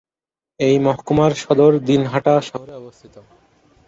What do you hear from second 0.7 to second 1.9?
মহকুমার সদর